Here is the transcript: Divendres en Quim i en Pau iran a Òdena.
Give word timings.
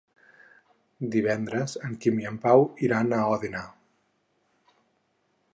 Divendres 1.15 1.77
en 1.89 1.93
Quim 2.05 2.23
i 2.23 2.27
en 2.31 2.41
Pau 2.47 2.65
iran 2.89 3.15
a 3.19 3.23
Òdena. 3.37 3.65